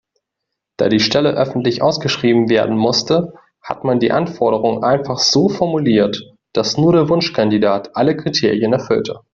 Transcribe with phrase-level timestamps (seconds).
[0.77, 6.75] Da die Stelle öffentlich ausgeschrieben werden musste, hat man die Anforderungen einfach so formuliert, dass
[6.75, 9.21] nur der Wunschkandidat alle Kriterien erfüllte.